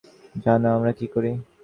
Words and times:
জানো 0.35 0.67
আমরা 0.77 0.91
কী 0.99 1.05
করি? 1.07 1.31